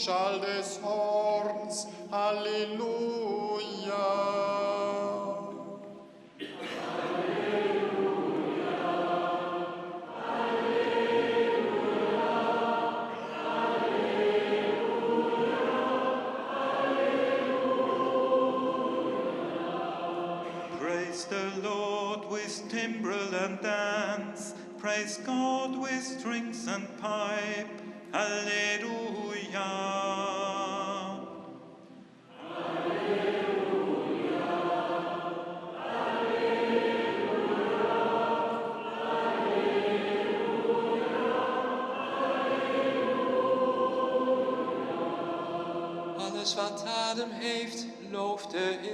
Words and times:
Schall 0.00 0.40
des 0.40 0.78
Horns. 0.82 1.86
Halleluja. 2.10 2.80
Praise 20.78 21.26
the 21.26 21.52
Lord 21.62 22.24
with 22.30 22.68
timbrel 22.70 23.34
and 23.34 23.60
dance. 23.60 24.54
Praise 24.78 25.18
God 25.18 25.78
with 25.78 26.02
strings 26.02 26.66
and 26.68 26.88
pipe. 27.02 27.68
Alleluia. 28.14 28.99
Alles 29.50 29.64
wat 46.54 46.84
adem 46.86 47.30
heeft, 47.30 47.86
looft 48.10 48.50
de 48.50 48.89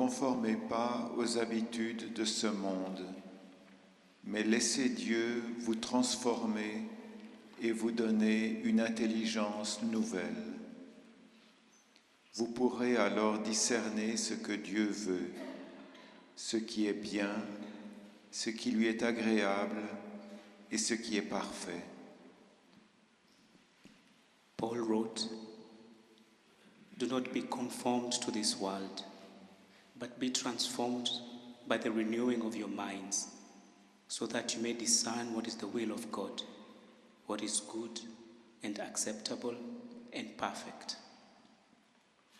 conformez 0.00 0.56
pas 0.56 1.12
aux 1.18 1.36
habitudes 1.36 2.14
de 2.14 2.24
ce 2.24 2.46
monde, 2.46 3.04
mais 4.24 4.42
laissez 4.42 4.88
Dieu 4.88 5.44
vous 5.58 5.74
transformer 5.74 6.88
et 7.60 7.70
vous 7.70 7.90
donner 7.90 8.62
une 8.64 8.80
intelligence 8.80 9.82
nouvelle. 9.82 10.54
Vous 12.32 12.46
pourrez 12.46 12.96
alors 12.96 13.40
discerner 13.40 14.16
ce 14.16 14.32
que 14.32 14.52
Dieu 14.52 14.86
veut, 14.86 15.30
ce 16.34 16.56
qui 16.56 16.86
est 16.86 16.94
bien, 16.94 17.34
ce 18.30 18.48
qui 18.48 18.70
lui 18.70 18.86
est 18.86 19.02
agréable 19.02 19.82
et 20.70 20.78
ce 20.78 20.94
qui 20.94 21.18
est 21.18 21.20
parfait. 21.36 21.84
Paul 24.56 24.78
wrote, 24.78 25.28
Do 26.96 27.06
not 27.06 27.34
be 27.34 27.42
conformed 27.42 28.18
to 28.22 28.30
this 28.30 28.56
world, 28.58 29.04
but 30.00 30.18
be 30.18 30.30
transformed 30.30 31.10
by 31.68 31.76
the 31.76 31.90
renewing 31.90 32.42
of 32.42 32.56
your 32.56 32.68
minds, 32.68 33.28
so 34.08 34.26
that 34.26 34.56
you 34.56 34.62
may 34.62 34.72
discern 34.72 35.34
what 35.34 35.46
is 35.46 35.56
the 35.56 35.66
will 35.68 35.92
of 35.92 36.10
God, 36.10 36.42
what 37.26 37.42
is 37.42 37.60
good 37.60 38.00
and 38.64 38.80
acceptable 38.80 39.54
and 40.12 40.36
perfect. 40.36 40.96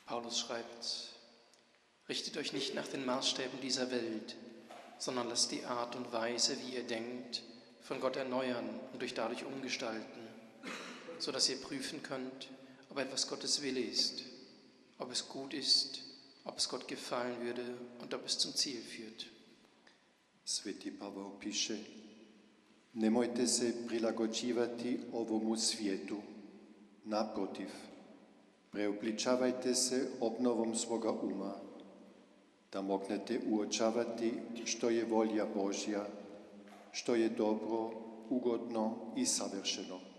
Paulus 0.06 0.40
schreibt, 0.40 1.10
richtet 2.08 2.36
euch 2.38 2.52
nicht 2.52 2.74
nach 2.74 2.88
den 2.88 3.06
Maßstäben 3.06 3.60
dieser 3.60 3.90
Welt, 3.92 4.34
sondern 4.98 5.28
lasst 5.28 5.52
die 5.52 5.64
Art 5.64 5.94
und 5.94 6.12
Weise, 6.12 6.56
wie 6.60 6.74
ihr 6.74 6.82
denkt, 6.82 7.42
von 7.82 8.00
Gott 8.00 8.16
erneuern 8.16 8.68
und 8.92 9.02
euch 9.02 9.14
dadurch 9.14 9.44
umgestalten, 9.44 10.20
sodass 11.18 11.48
ihr 11.48 11.60
prüfen 11.60 12.02
könnt, 12.02 12.48
ob 12.88 12.98
etwas 12.98 13.28
Gottes 13.28 13.62
Wille 13.62 13.80
ist, 13.80 14.22
ob 14.98 15.12
es 15.12 15.28
gut 15.28 15.54
ist, 15.54 16.00
ob 16.44 16.58
es 16.58 16.68
Gott 16.68 16.88
gefallen 16.88 17.40
würde 17.42 17.64
und 18.00 18.14
ob 18.14 18.26
es 18.26 18.38
zum 18.38 18.54
Ziel 18.54 18.80
führt. 18.80 19.26
Sveti 20.44 20.90
Pavao 20.90 21.38
piše, 21.40 21.78
nemojte 22.94 23.46
se 23.46 23.86
prilagođivati 23.86 24.98
ovomu 25.12 25.56
svijetu, 25.56 26.16
naprotiv, 27.04 27.68
preobličavajte 28.70 29.74
se 29.74 30.08
obnovom 30.20 30.74
svoga 30.74 31.12
uma, 31.12 31.54
da 32.72 32.82
mognete 32.82 33.40
uočavati 33.50 34.32
što 34.64 34.90
je 34.90 35.04
volja 35.04 35.46
Božja, 35.54 36.06
što 36.92 37.14
je 37.14 37.28
dobro, 37.28 37.90
ugodno 38.30 39.12
i 39.16 39.26
savršeno. 39.26 40.09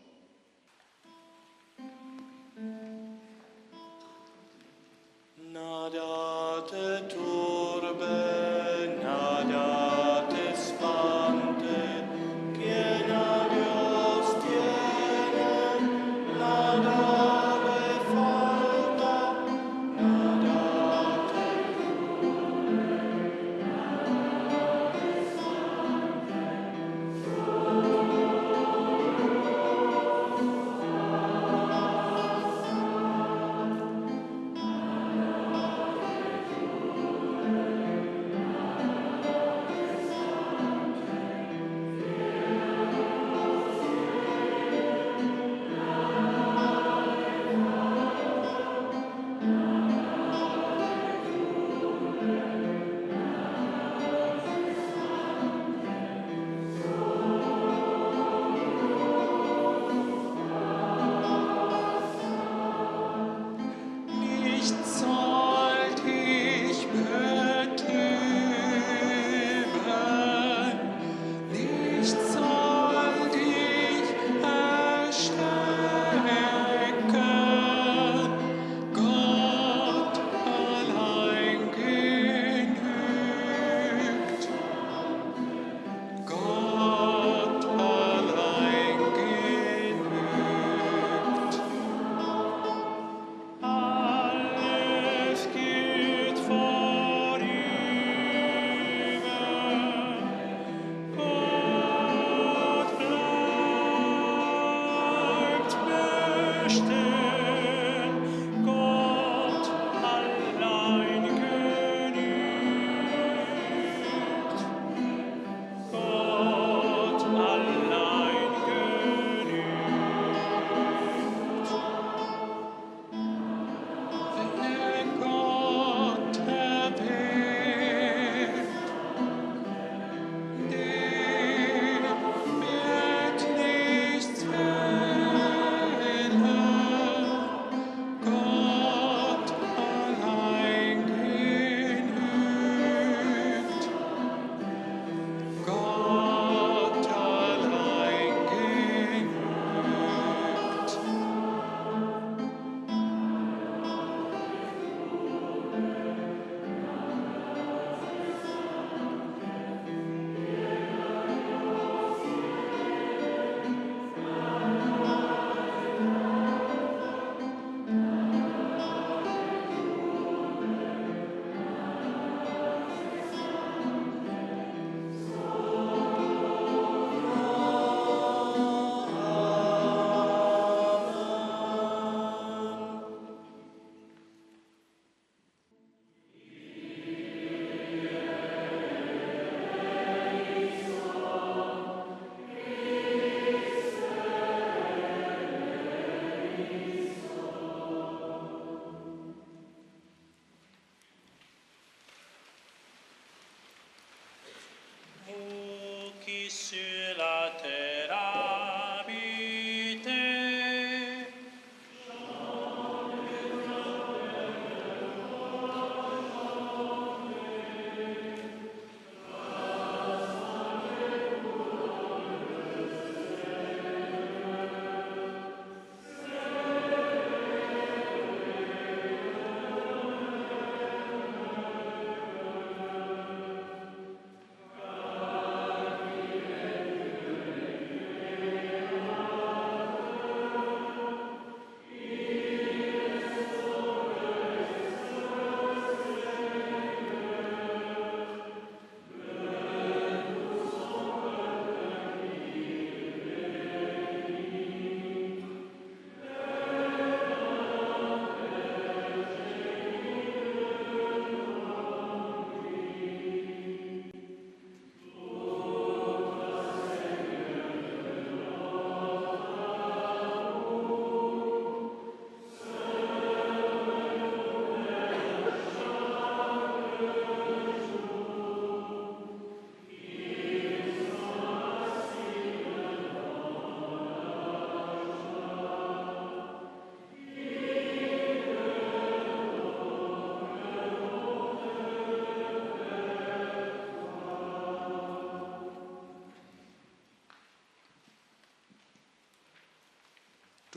Nada 5.53 6.63
te 6.69 7.07
turbe. 7.09 8.40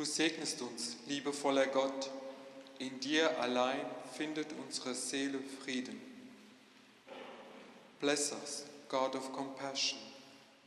Du 0.05 0.11
segnest 0.11 0.61
uns, 0.61 0.99
liebevoller 1.07 1.67
Gott. 1.67 2.11
In 2.79 3.01
dir 3.01 3.41
allein 3.41 3.81
findet 4.13 4.49
unsere 4.53 4.95
Seele 4.95 5.39
Frieden. 5.63 5.99
Bless 8.01 8.31
us, 8.33 8.67
God 8.91 9.17
of 9.17 9.33
compassion. 9.33 9.99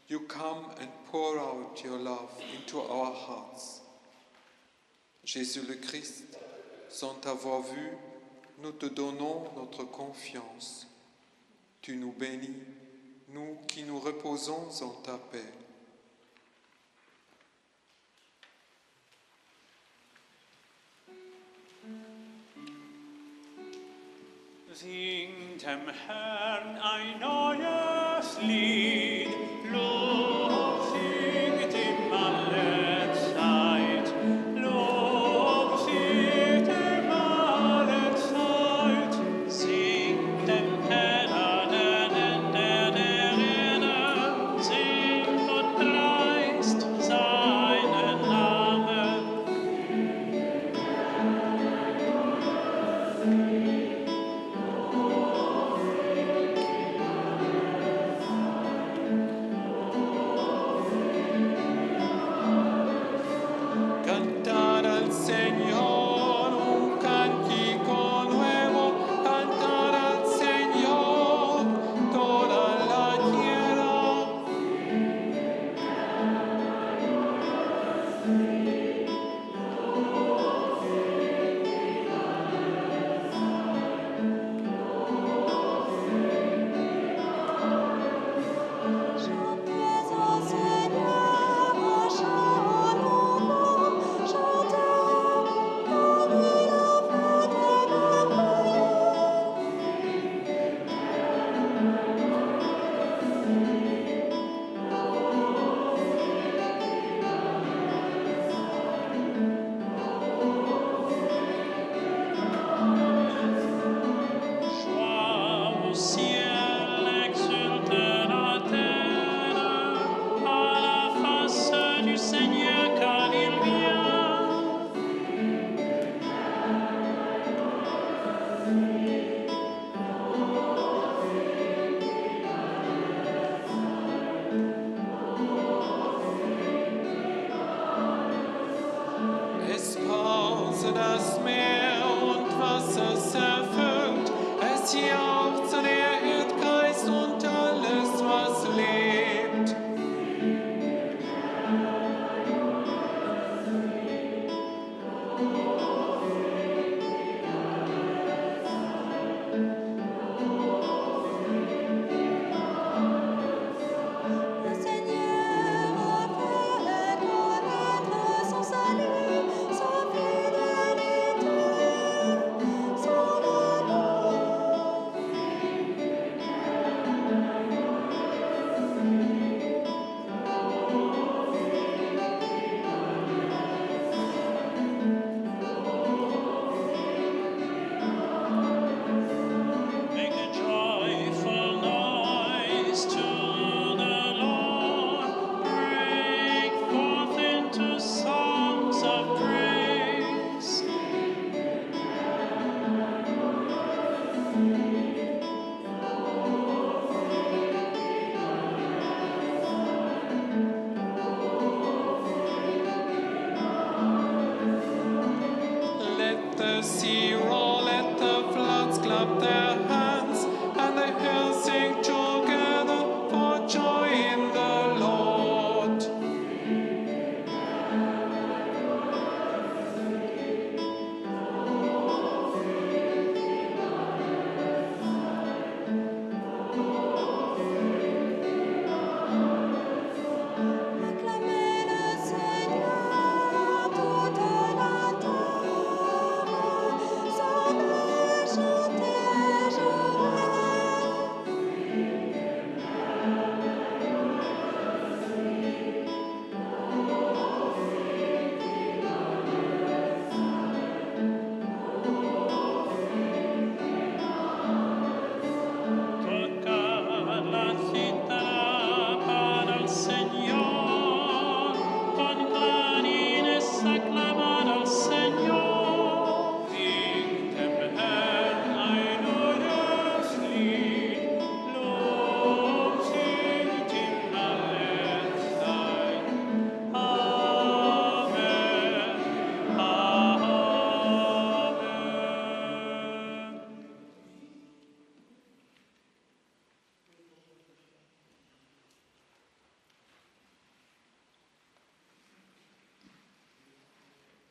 You 0.08 0.22
come 0.22 0.66
and 0.80 0.90
pour 1.12 1.38
out 1.38 1.84
your 1.84 2.00
love 2.00 2.32
into 2.56 2.80
our 2.80 3.14
hearts. 3.14 3.82
Jésus 5.24 5.62
le 5.68 5.76
Christ, 5.76 6.40
sans 6.90 7.14
t'avoir 7.22 7.62
vu, 7.62 7.92
nous 8.64 8.72
te 8.72 8.88
donnons 8.88 9.52
notre 9.56 9.84
confiance. 9.84 10.88
Tu 11.84 11.96
nous 11.96 12.12
bénis, 12.12 12.56
nous 13.28 13.60
qui 13.68 13.84
nous 13.84 14.00
reposons 14.00 14.68
en 14.82 15.02
ta 15.04 15.20
paix. 15.20 15.67
Singt 24.80 25.64
dem 25.64 25.90
Herrn 26.06 26.78
ein 26.78 27.20
neues 27.20 28.38
Lied. 28.44 29.30
Lob 29.72 30.37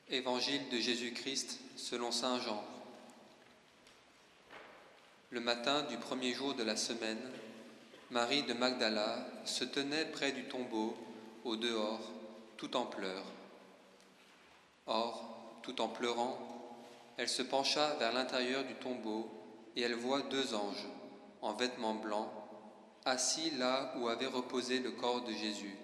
Évangile 0.08 0.68
de 0.68 0.78
Jésus-Christ 0.78 1.58
selon 1.74 2.12
Saint 2.12 2.38
Jean. 2.38 2.62
Le 5.30 5.40
matin 5.40 5.82
du 5.82 5.96
premier 5.96 6.32
jour 6.32 6.54
de 6.54 6.62
la 6.62 6.76
semaine, 6.76 7.18
Marie 8.12 8.44
de 8.44 8.54
Magdala 8.54 9.26
se 9.44 9.64
tenait 9.64 10.04
près 10.04 10.30
du 10.30 10.44
tombeau, 10.44 10.96
au 11.42 11.56
dehors, 11.56 12.12
tout 12.56 12.76
en 12.76 12.86
pleurs. 12.86 13.24
Or, 14.86 15.58
tout 15.64 15.80
en 15.80 15.88
pleurant, 15.88 16.38
elle 17.16 17.28
se 17.28 17.42
pencha 17.42 17.94
vers 17.94 18.12
l'intérieur 18.12 18.62
du 18.62 18.74
tombeau 18.74 19.28
et 19.74 19.82
elle 19.82 19.96
voit 19.96 20.22
deux 20.22 20.54
anges, 20.54 20.86
en 21.42 21.52
vêtements 21.54 21.96
blancs, 21.96 22.30
assis 23.04 23.50
là 23.58 23.92
où 23.98 24.06
avait 24.06 24.26
reposé 24.26 24.78
le 24.78 24.92
corps 24.92 25.24
de 25.24 25.32
Jésus, 25.32 25.74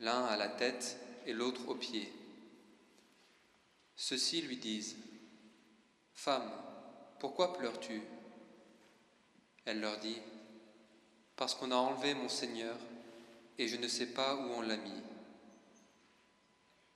l'un 0.00 0.24
à 0.24 0.36
la 0.36 0.48
tête 0.48 0.98
et 1.26 1.32
l'autre 1.32 1.68
aux 1.68 1.76
pieds. 1.76 2.12
Ceux-ci 3.96 4.42
lui 4.42 4.56
disent, 4.56 4.96
Femme, 6.14 6.50
pourquoi 7.18 7.52
pleures-tu? 7.52 8.02
Elle 9.64 9.80
leur 9.80 9.98
dit, 9.98 10.18
Parce 11.36 11.54
qu'on 11.54 11.70
a 11.70 11.76
enlevé 11.76 12.14
mon 12.14 12.28
Seigneur, 12.28 12.76
et 13.58 13.68
je 13.68 13.76
ne 13.76 13.88
sais 13.88 14.06
pas 14.06 14.36
où 14.36 14.52
on 14.52 14.62
l'a 14.62 14.76
mis. 14.76 15.02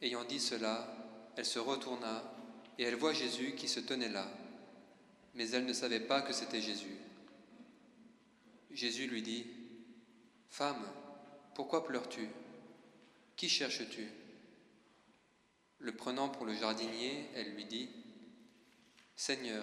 Ayant 0.00 0.24
dit 0.24 0.40
cela, 0.40 0.86
elle 1.36 1.44
se 1.44 1.58
retourna, 1.58 2.22
et 2.78 2.84
elle 2.84 2.96
voit 2.96 3.12
Jésus 3.12 3.54
qui 3.54 3.68
se 3.68 3.80
tenait 3.80 4.08
là, 4.08 4.26
mais 5.34 5.50
elle 5.50 5.66
ne 5.66 5.72
savait 5.72 6.00
pas 6.00 6.22
que 6.22 6.32
c'était 6.32 6.60
Jésus. 6.60 6.96
Jésus 8.70 9.06
lui 9.06 9.22
dit, 9.22 9.46
Femme, 10.50 10.84
pourquoi 11.54 11.86
pleures-tu? 11.86 12.28
Qui 13.36 13.48
cherches-tu? 13.48 14.08
Le 15.84 15.92
prenant 15.92 16.30
pour 16.30 16.46
le 16.46 16.54
jardinier, 16.54 17.28
elle 17.34 17.52
lui 17.52 17.66
dit, 17.66 17.90
Seigneur, 19.14 19.62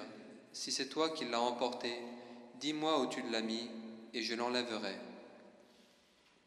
si 0.54 0.72
c'est 0.72 0.88
toi 0.88 1.10
qui 1.10 1.25
l'as 1.25 1.42
emporté, 1.42 1.92
dis-moi 2.60 3.01
où 3.01 3.08
tu 3.08 3.24
l'as 3.32 3.42
mis, 3.42 3.68
et 4.13 4.22
je 4.22 4.36
l'enlèverai. 4.36 4.96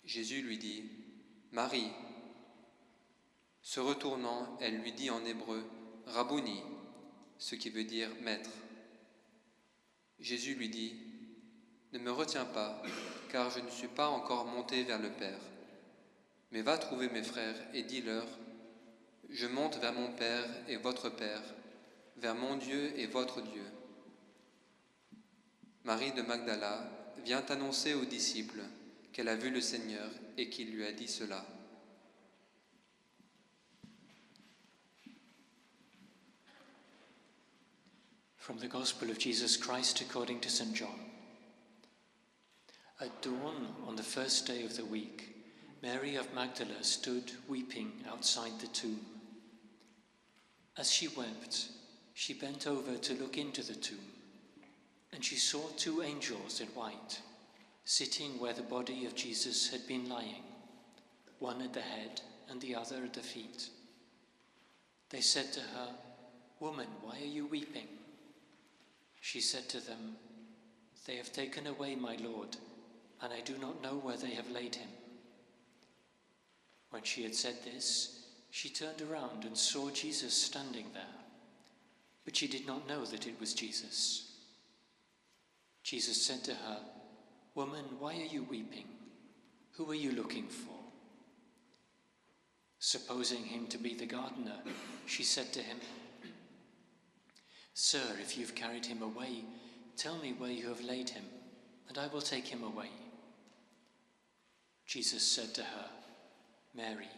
Jésus 0.04 0.43
lui 0.43 0.59
dit, 0.59 0.85
Marie. 1.50 1.90
Se 3.62 3.81
retournant, 3.81 4.57
elle 4.61 4.78
lui 4.78 4.93
dit 4.93 5.11
en 5.11 5.25
hébreu, 5.25 5.64
Rabouni, 6.07 6.62
ce 7.38 7.57
qui 7.57 7.71
veut 7.71 7.85
dire 7.85 8.11
maître. 8.21 8.50
Jésus 10.21 10.54
lui 10.54 10.69
dit, 10.69 10.95
Ne 11.93 11.99
me 11.99 12.12
retiens 12.12 12.45
pas, 12.45 12.81
car 13.33 13.50
je 13.50 13.59
ne 13.59 13.71
suis 13.71 13.88
pas 13.88 14.09
encore 14.09 14.45
monté 14.45 14.85
vers 14.85 15.00
le 15.00 15.11
Père, 15.11 15.40
mais 16.52 16.62
va 16.62 16.78
trouver 16.78 17.09
mes 17.09 17.25
frères 17.25 17.57
et 17.73 17.83
dis-leur, 17.83 18.26
je 19.31 19.47
monte 19.47 19.76
vers 19.78 19.93
mon 19.93 20.12
Père 20.12 20.49
et 20.69 20.76
votre 20.76 21.11
Père, 21.11 21.43
vers 22.16 22.35
mon 22.35 22.57
Dieu 22.57 22.99
et 22.99 23.07
votre 23.07 23.43
Dieu. 23.43 23.64
Marie 25.85 26.12
de 26.12 26.23
Magdala 26.23 26.90
vient 27.25 27.45
annoncer 27.49 27.95
aux 27.95 28.04
disciples 28.04 28.62
qu'elle 29.12 29.28
a 29.28 29.37
vu 29.37 29.50
le 29.50 29.61
Seigneur 29.61 30.11
et 30.37 30.49
qu'il 30.49 30.75
lui 30.75 30.85
a 30.85 30.93
dit 30.93 31.09
cela. 31.09 31.45
From 38.38 38.59
the 38.59 38.69
Gospel 38.69 39.11
of 39.11 39.19
Jesus 39.19 39.57
Christ 39.57 40.02
according 40.02 40.40
to 40.40 40.50
St. 40.50 40.75
John. 40.75 41.00
At 43.00 43.23
dawn 43.23 43.75
on 43.88 43.97
the 43.97 44.02
first 44.02 44.47
day 44.47 44.64
of 44.64 44.76
the 44.76 44.85
week, 44.85 45.35
Mary 45.83 46.16
of 46.16 46.33
Magdala 46.35 46.83
stood 46.83 47.33
weeping 47.49 47.93
outside 48.07 48.59
the 48.61 48.69
tomb. 48.69 49.13
As 50.76 50.90
she 50.90 51.07
wept, 51.09 51.69
she 52.14 52.35
bent 52.35 52.66
over 52.66 52.97
to 52.97 53.14
look 53.14 53.38
into 53.38 53.62
the 53.62 53.75
tomb, 53.76 54.11
and 55.12 55.25
she 55.25 55.37
saw 55.37 55.69
two 55.76 56.02
angels 56.02 56.61
in 56.61 56.66
white, 56.69 57.21
sitting 57.85 58.40
where 58.40 58.52
the 58.52 58.62
body 58.62 59.07
of 59.07 59.14
Jesus 59.14 59.69
had 59.69 59.87
been 59.87 60.09
lying, 60.09 60.43
one 61.38 61.62
at 61.62 61.73
the 61.73 61.81
head 61.81 62.21
and 62.49 62.61
the 62.61 62.75
other 62.75 62.97
at 62.97 63.14
the 63.14 63.21
feet. 63.21 63.69
They 65.11 65.21
said 65.21 65.52
to 65.52 65.61
her, 65.61 65.88
Woman, 66.59 66.88
why 67.02 67.21
are 67.21 67.25
you 67.25 67.47
weeping? 67.47 67.87
She 69.21 69.40
said 69.40 69.69
to 69.69 69.81
them, 69.81 70.16
They 71.07 71.16
have 71.16 71.33
taken 71.33 71.69
away 71.69 71.95
my 71.95 72.16
Lord, 72.16 72.57
and 73.23 73.33
I 73.33 73.40
do 73.40 73.57
not 73.59 73.83
know 73.83 73.95
where 73.95 74.16
they 74.16 74.35
have 74.35 74.50
laid 74.50 74.75
him. 74.75 74.88
When 76.90 77.02
she 77.04 77.23
had 77.23 77.35
said 77.35 77.62
this, 77.64 78.24
she 78.54 78.68
turned 78.68 79.02
around 79.02 79.44
and 79.44 79.58
saw 79.58 79.90
Jesus 79.90 80.32
standing 80.32 80.87
there, 80.94 81.02
but 82.25 82.37
she 82.37 82.46
did 82.46 82.64
not 82.68 82.87
know 82.87 83.04
that 83.04 83.26
it 83.26 83.34
was 83.40 83.52
Jesus. 83.52 84.30
Jesus 85.82 86.25
said 86.25 86.44
to 86.44 86.54
her, 86.54 86.78
Woman, 87.56 87.84
why 87.99 88.12
are 88.12 88.32
you 88.32 88.44
weeping? 88.44 88.87
Who 89.73 89.90
are 89.90 89.96
you 89.96 90.12
looking 90.12 90.46
for? 90.46 90.76
Supposing 92.78 93.42
him 93.42 93.66
to 93.66 93.76
be 93.76 93.92
the 93.92 94.06
gardener, 94.06 94.61
she 95.06 95.25
said 95.25 95.52
to 95.54 95.61
him, 95.61 95.78
Sir, 97.75 98.06
if 98.20 98.38
you've 98.38 98.54
carried 98.54 98.87
him 98.87 99.02
away, 99.02 99.42
tell 99.96 100.16
me 100.18 100.32
where 100.32 100.52
you 100.52 100.68
have 100.68 100.84
laid 100.84 101.11
him, 101.11 101.25
and 101.88 101.99
I 101.99 102.06
will 102.06 102.23
take 102.23 102.46
him 102.46 102.62
away. 102.62 102.90
Jesus 104.87 105.26
said 105.26 105.52
to 105.54 105.62
her, 105.64 105.87
Mary. 106.73 107.08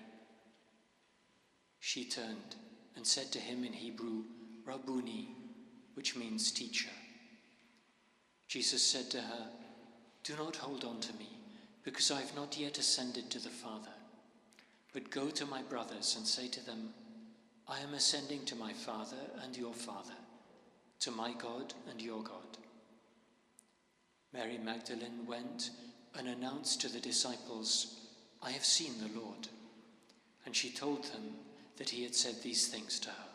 She 1.80 2.04
turned 2.04 2.56
and 2.96 3.06
said 3.06 3.30
to 3.32 3.38
him 3.38 3.64
in 3.64 3.72
Hebrew, 3.72 4.24
Rabboni, 4.64 5.28
which 5.94 6.16
means 6.16 6.50
teacher. 6.50 6.90
Jesus 8.48 8.82
said 8.82 9.10
to 9.10 9.20
her, 9.20 9.48
Do 10.24 10.36
not 10.36 10.56
hold 10.56 10.84
on 10.84 11.00
to 11.00 11.12
me, 11.14 11.28
because 11.84 12.10
I 12.10 12.20
have 12.20 12.34
not 12.34 12.58
yet 12.58 12.78
ascended 12.78 13.30
to 13.30 13.38
the 13.38 13.50
Father. 13.50 13.90
But 14.92 15.10
go 15.10 15.30
to 15.30 15.46
my 15.46 15.62
brothers 15.62 16.16
and 16.16 16.26
say 16.26 16.48
to 16.48 16.64
them, 16.64 16.90
I 17.68 17.80
am 17.80 17.94
ascending 17.94 18.44
to 18.46 18.56
my 18.56 18.72
Father 18.72 19.16
and 19.42 19.56
your 19.56 19.74
Father, 19.74 20.14
to 21.00 21.10
my 21.10 21.32
God 21.32 21.74
and 21.90 22.00
your 22.00 22.22
God. 22.22 22.58
Mary 24.32 24.58
Magdalene 24.58 25.26
went 25.26 25.70
and 26.16 26.28
announced 26.28 26.80
to 26.80 26.88
the 26.88 27.00
disciples, 27.00 27.96
I 28.42 28.50
have 28.50 28.64
seen 28.64 28.92
the 29.00 29.20
Lord. 29.20 29.48
And 30.44 30.54
she 30.54 30.70
told 30.70 31.04
them 31.04 31.34
that 31.76 31.90
he 31.90 32.02
had 32.02 32.14
said 32.14 32.42
these 32.42 32.68
things 32.68 32.98
to 33.00 33.08
her. 33.10 33.25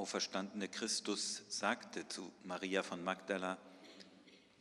Auferstandene 0.00 0.68
Christus 0.68 1.42
sagte 1.50 2.08
zu 2.08 2.32
Maria 2.44 2.82
von 2.82 3.04
Magdala, 3.04 3.58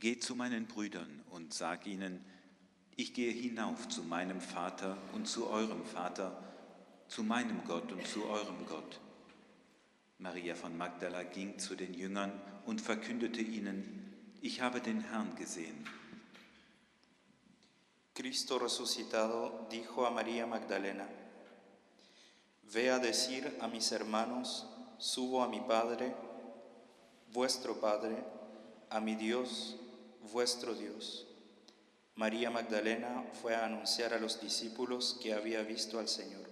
Geh 0.02 0.19
zu 0.19 0.36
meinen 0.36 0.67
Brüdern 0.67 1.23
und 1.30 1.54
sag 1.54 1.88
ihnen, 1.88 2.25
ich 2.97 3.13
gehe 3.13 3.32
hinauf 3.32 3.88
zu 3.88 4.04
meinem 4.04 4.41
Vater 4.41 4.97
und 5.13 5.30
zu 5.30 5.47
eurem 5.47 5.86
Vater, 5.86 6.43
zu 7.08 7.23
meinem 7.23 7.63
Gott 7.63 7.89
und 7.93 8.06
zu 8.06 8.25
eurem 8.25 8.65
Gott. 8.65 8.99
Maria 10.17 10.56
von 10.56 10.78
Magdala 10.78 11.23
ging 11.23 11.58
zu 11.58 11.75
den 11.75 11.93
Jüngern 11.93 12.34
und 12.65 12.82
verkündete 12.82 13.39
ihnen, 13.39 14.13
ich 14.41 14.60
habe 14.60 14.82
den 14.82 14.99
Herrn 14.99 15.38
gesehen. 15.38 15.88
Cristo 18.13 18.58
resucitado 18.58 19.69
dijo 19.71 20.06
a 20.06 20.12
María 20.12 20.45
Magdalena, 20.45 21.08
Ve 22.63 22.91
a 22.91 22.99
decir 22.99 23.58
a 23.62 23.67
mis 23.69 23.89
hermanos, 23.91 24.65
subo 25.00 25.42
a 25.42 25.48
mi 25.48 25.62
Padre, 25.62 26.14
vuestro 27.32 27.80
Padre, 27.80 28.24
a 28.90 29.00
mi 29.00 29.16
Dios, 29.16 29.76
vuestro 30.32 30.76
Dios. 30.76 31.26
María 32.16 32.52
Magdalena 32.52 33.24
fue 33.42 33.56
a 33.56 33.66
anunciar 33.66 34.14
a 34.14 34.20
los 34.20 34.42
discípulos 34.42 35.18
que 35.22 35.34
había 35.34 35.64
visto 35.64 36.00
al 36.00 36.08
Señor. 36.08 36.50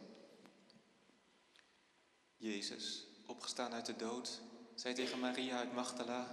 Jezus, 2.39 3.07
opgestaan 3.27 3.73
uit 3.73 3.85
de 3.85 3.95
dood, 3.95 4.41
zei 4.75 4.93
tegen 4.93 5.19
Maria 5.19 5.57
uit 5.57 5.73
Magdala: 5.73 6.27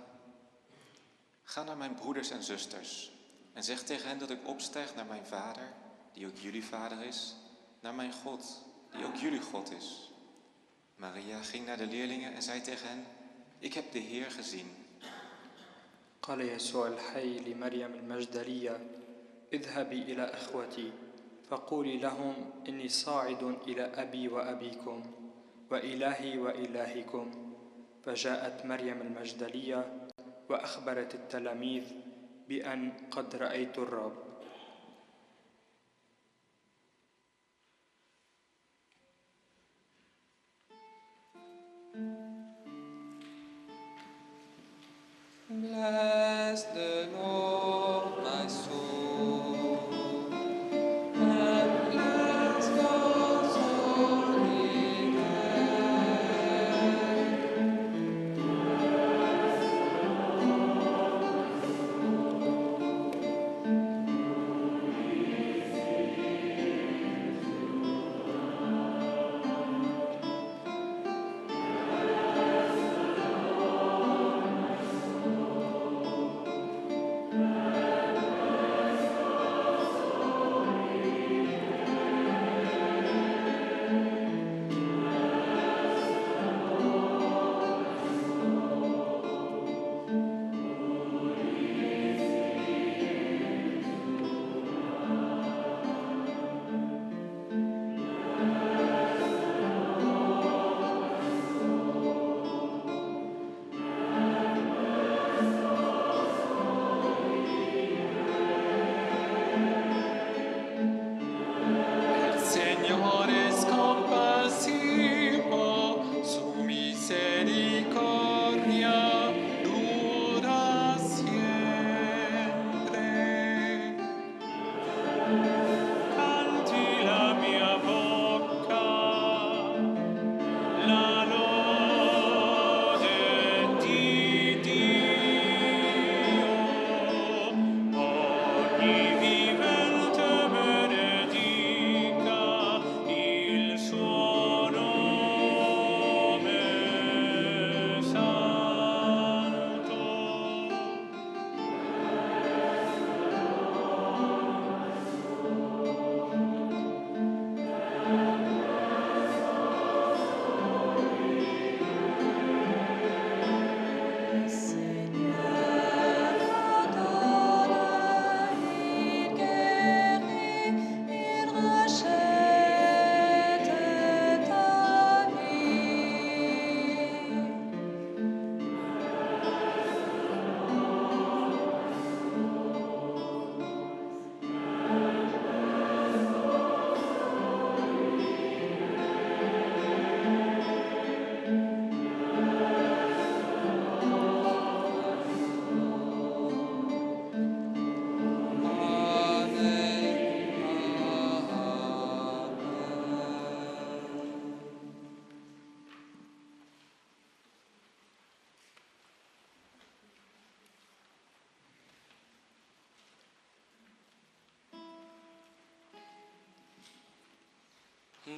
Ga 1.43 1.63
naar 1.63 1.77
mijn 1.77 1.95
broeders 1.95 2.31
en 2.31 2.43
zusters 2.43 3.11
en 3.53 3.65
zeg 3.65 3.83
tegen 3.83 4.09
hen 4.09 4.19
dat 4.19 4.31
ik 4.31 4.49
opstijg 4.49 4.95
naar 4.95 5.07
mijn 5.07 5.27
Vader, 5.27 5.73
die 6.13 6.27
ook 6.27 6.37
jullie 6.37 6.65
Vader 6.65 7.03
is, 7.03 7.35
naar 7.81 7.95
mijn 7.95 8.13
God, 8.13 8.63
die 8.91 9.05
ook 9.05 9.17
jullie 9.17 9.41
God 9.41 9.73
is. 9.73 10.14
Maria 10.97 11.43
ging 11.43 11.67
naar 11.67 11.77
de 11.77 11.87
leerlingen 11.87 12.35
en 12.35 12.43
zei 12.43 12.61
tegen 12.61 12.89
hen: 12.89 13.05
Ik 13.59 13.75
heb 13.75 13.93
de 13.93 13.99
Heer 13.99 14.31
gezien. 14.31 14.67
قال 16.25 16.41
يسوع 16.41 16.87
الحي 16.87 17.39
لمريم 17.39 17.95
المجدلية 17.95 18.81
اذهبي 19.53 20.03
إلى 20.03 20.23
إخوتي. 20.23 20.93
فقولي 21.49 21.97
لهم 21.99 22.35
إني 22.69 22.89
صاعد 22.89 23.43
إلى 23.69 23.83
أبي 23.83 24.29
وأبيكم 24.29 25.03
وإلهي 25.71 26.39
وإلهكم. 26.39 27.31
فجاءت 28.05 28.67
مريم 28.67 29.01
المجدلية 29.01 30.09
وأخبرت 30.49 31.15
التلاميذ 31.15 31.85
بأن 32.49 32.93
قد 33.11 33.37
رأيت 33.37 33.79
الرب. 33.79 34.24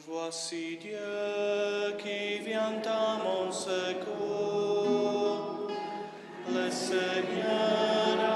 Voici 0.04 0.76
Dieu 0.76 1.96
qui 1.96 2.38
vient 2.44 2.82
à 2.84 3.18
mon 3.24 3.50
secours. 3.50 4.10
Le 6.52 6.70
Seigneur 6.70 8.35